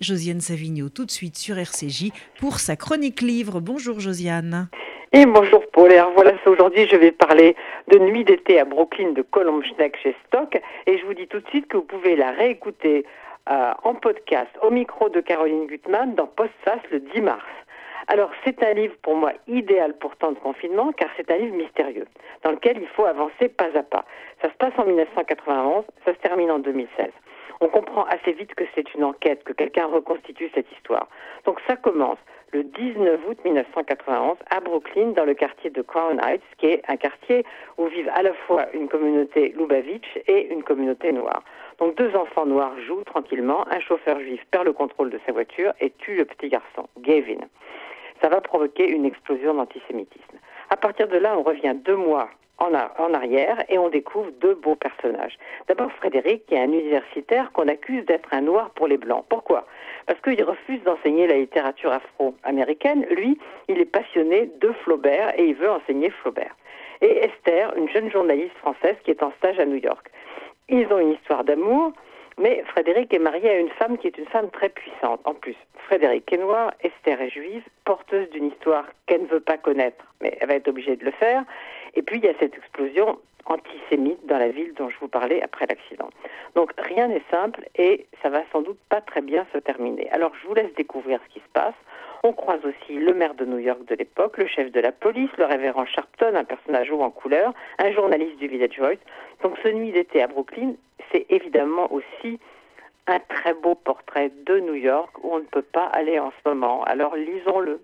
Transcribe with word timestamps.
Josiane 0.00 0.40
Savigno 0.40 0.90
tout 0.90 1.06
de 1.06 1.10
suite 1.10 1.36
sur 1.36 1.56
RCJ 1.56 2.12
pour 2.38 2.60
sa 2.60 2.76
chronique 2.76 3.22
livre. 3.22 3.60
Bonjour 3.60 3.98
Josiane. 3.98 4.68
Et 5.12 5.24
bonjour 5.24 5.64
Paul. 5.72 5.90
Alors 5.90 6.12
voilà, 6.14 6.32
aujourd'hui 6.44 6.86
je 6.86 6.96
vais 6.96 7.12
parler 7.12 7.56
de 7.88 7.98
Nuit 7.98 8.24
d'été 8.24 8.60
à 8.60 8.66
Brooklyn 8.66 9.12
de 9.12 9.22
Colomb 9.22 9.62
Schneck 9.62 9.96
chez 10.02 10.14
Stock. 10.26 10.60
Et 10.86 10.98
je 10.98 11.06
vous 11.06 11.14
dis 11.14 11.26
tout 11.26 11.40
de 11.40 11.48
suite 11.48 11.68
que 11.68 11.78
vous 11.78 11.82
pouvez 11.84 12.14
la 12.14 12.30
réécouter 12.32 13.06
euh, 13.50 13.72
en 13.84 13.94
podcast 13.94 14.50
au 14.60 14.70
micro 14.70 15.08
de 15.08 15.22
Caroline 15.22 15.66
Gutmann 15.66 16.14
dans 16.14 16.26
Postface 16.26 16.82
le 16.90 17.00
10 17.00 17.22
mars. 17.22 17.46
Alors 18.08 18.30
c'est 18.44 18.62
un 18.62 18.74
livre 18.74 18.96
pour 19.00 19.16
moi 19.16 19.32
idéal 19.48 19.96
pour 19.96 20.14
temps 20.16 20.32
de 20.32 20.38
confinement 20.38 20.92
car 20.92 21.08
c'est 21.16 21.30
un 21.30 21.38
livre 21.38 21.56
mystérieux 21.56 22.06
dans 22.44 22.50
lequel 22.50 22.76
il 22.82 22.88
faut 22.88 23.06
avancer 23.06 23.48
pas 23.48 23.70
à 23.74 23.82
pas. 23.82 24.04
Ça 24.42 24.50
se 24.50 24.56
passe 24.58 24.74
en 24.76 24.84
1991, 24.84 25.84
ça 26.04 26.12
se 26.12 26.18
termine 26.18 26.50
en 26.50 26.58
2016 26.58 27.08
on 27.60 27.68
comprend 27.68 28.04
assez 28.04 28.32
vite 28.32 28.54
que 28.54 28.64
c'est 28.74 28.94
une 28.94 29.04
enquête, 29.04 29.44
que 29.44 29.52
quelqu'un 29.52 29.86
reconstitue 29.86 30.50
cette 30.54 30.70
histoire. 30.72 31.08
Donc 31.44 31.60
ça 31.66 31.76
commence 31.76 32.18
le 32.52 32.62
19 32.64 33.20
août 33.28 33.38
1991 33.44 34.36
à 34.50 34.60
Brooklyn, 34.60 35.08
dans 35.08 35.24
le 35.24 35.34
quartier 35.34 35.70
de 35.70 35.82
Crown 35.82 36.20
Heights, 36.22 36.42
qui 36.58 36.66
est 36.66 36.82
un 36.88 36.96
quartier 36.96 37.44
où 37.76 37.86
vivent 37.86 38.10
à 38.14 38.22
la 38.22 38.32
fois 38.46 38.66
une 38.72 38.88
communauté 38.88 39.54
Lubavitch 39.58 40.18
et 40.26 40.52
une 40.52 40.62
communauté 40.62 41.12
noire. 41.12 41.42
Donc 41.78 41.96
deux 41.96 42.14
enfants 42.14 42.46
noirs 42.46 42.78
jouent 42.86 43.04
tranquillement, 43.04 43.66
un 43.70 43.80
chauffeur 43.80 44.20
juif 44.20 44.40
perd 44.50 44.64
le 44.64 44.72
contrôle 44.72 45.10
de 45.10 45.20
sa 45.26 45.32
voiture 45.32 45.72
et 45.80 45.90
tue 45.98 46.16
le 46.16 46.24
petit 46.24 46.48
garçon, 46.48 46.88
Gavin. 46.98 47.40
Ça 48.22 48.28
va 48.28 48.40
provoquer 48.40 48.88
une 48.88 49.04
explosion 49.04 49.54
d'antisémitisme. 49.54 50.38
À 50.70 50.76
partir 50.76 51.08
de 51.08 51.16
là, 51.16 51.36
on 51.38 51.42
revient 51.42 51.74
deux 51.74 51.96
mois 51.96 52.28
en, 52.58 53.14
arrière 53.14 53.64
et 53.68 53.78
on 53.78 53.88
découvre 53.88 54.30
deux 54.40 54.54
beaux 54.54 54.76
personnages. 54.76 55.38
D'abord 55.68 55.92
Frédéric, 55.92 56.46
qui 56.46 56.54
est 56.54 56.60
un 56.60 56.72
universitaire 56.72 57.52
qu'on 57.52 57.68
accuse 57.68 58.04
d'être 58.06 58.28
un 58.32 58.40
noir 58.40 58.70
pour 58.70 58.88
les 58.88 58.96
blancs. 58.96 59.24
Pourquoi? 59.28 59.66
Parce 60.06 60.20
qu'il 60.20 60.42
refuse 60.42 60.82
d'enseigner 60.84 61.26
la 61.26 61.36
littérature 61.36 61.92
afro-américaine. 61.92 63.04
Lui, 63.10 63.38
il 63.68 63.78
est 63.78 63.84
passionné 63.84 64.50
de 64.60 64.72
Flaubert 64.84 65.38
et 65.38 65.44
il 65.44 65.54
veut 65.54 65.70
enseigner 65.70 66.10
Flaubert. 66.10 66.56
Et 67.02 67.24
Esther, 67.24 67.76
une 67.76 67.88
jeune 67.90 68.10
journaliste 68.10 68.56
française 68.58 68.96
qui 69.04 69.10
est 69.10 69.22
en 69.22 69.32
stage 69.38 69.58
à 69.60 69.66
New 69.66 69.76
York. 69.76 70.10
Ils 70.68 70.90
ont 70.92 70.98
une 70.98 71.12
histoire 71.12 71.44
d'amour, 71.44 71.92
mais 72.38 72.62
Frédéric 72.68 73.12
est 73.14 73.18
marié 73.18 73.48
à 73.48 73.58
une 73.58 73.70
femme 73.70 73.98
qui 73.98 74.06
est 74.06 74.18
une 74.18 74.26
femme 74.26 74.50
très 74.50 74.68
puissante. 74.68 75.20
En 75.24 75.34
plus, 75.34 75.56
Frédéric 75.86 76.32
est 76.32 76.38
noir, 76.38 76.72
Esther 76.82 77.20
est 77.20 77.30
juive, 77.30 77.62
porteuse 77.84 78.28
d'une 78.30 78.46
histoire 78.48 78.84
qu'elle 79.06 79.22
ne 79.22 79.26
veut 79.28 79.40
pas 79.40 79.56
connaître, 79.56 80.04
mais 80.20 80.36
elle 80.40 80.48
va 80.48 80.54
être 80.54 80.68
obligée 80.68 80.96
de 80.96 81.04
le 81.04 81.12
faire. 81.12 81.44
Et 81.94 82.02
puis 82.02 82.18
il 82.18 82.24
y 82.24 82.28
a 82.28 82.34
cette 82.38 82.54
explosion 82.54 83.18
antisémite 83.46 84.26
dans 84.26 84.38
la 84.38 84.48
ville 84.48 84.74
dont 84.74 84.88
je 84.88 84.98
vous 85.00 85.08
parlais 85.08 85.40
après 85.42 85.66
l'accident. 85.66 86.10
Donc 86.54 86.72
rien 86.78 87.08
n'est 87.08 87.22
simple 87.30 87.64
et 87.76 88.06
ça 88.22 88.28
va 88.28 88.42
sans 88.52 88.62
doute 88.62 88.78
pas 88.88 89.00
très 89.00 89.22
bien 89.22 89.46
se 89.52 89.58
terminer. 89.58 90.10
Alors 90.10 90.32
je 90.42 90.46
vous 90.48 90.54
laisse 90.54 90.74
découvrir 90.74 91.20
ce 91.26 91.34
qui 91.34 91.40
se 91.40 91.52
passe. 91.52 91.74
On 92.22 92.32
croise 92.32 92.60
aussi 92.64 92.98
le 92.98 93.14
maire 93.14 93.34
de 93.34 93.44
New 93.44 93.58
York 93.58 93.84
de 93.86 93.94
l'époque, 93.94 94.38
le 94.38 94.48
chef 94.48 94.72
de 94.72 94.80
la 94.80 94.90
police, 94.90 95.30
le 95.38 95.44
révérend 95.44 95.86
Sharpton, 95.86 96.34
un 96.34 96.44
personnage 96.44 96.90
haut 96.90 97.02
en 97.02 97.10
couleur, 97.10 97.52
un 97.78 97.92
journaliste 97.92 98.36
du 98.38 98.48
Village 98.48 98.78
Voice. 98.78 98.98
Donc 99.42 99.56
ce 99.62 99.68
nuit 99.68 99.92
d'été 99.92 100.22
à 100.22 100.26
Brooklyn, 100.26 100.72
c'est 101.16 101.26
évidemment 101.30 101.90
aussi 101.92 102.38
un 103.06 103.20
très 103.20 103.54
beau 103.54 103.74
portrait 103.74 104.30
de 104.46 104.60
New 104.60 104.74
York 104.74 105.10
où 105.22 105.34
on 105.34 105.38
ne 105.38 105.44
peut 105.44 105.62
pas 105.62 105.86
aller 105.86 106.18
en 106.18 106.30
ce 106.30 106.48
moment. 106.48 106.82
Alors 106.84 107.16
lisons-le. 107.16 107.80